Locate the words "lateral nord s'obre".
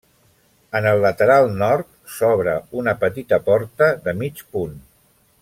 1.03-2.57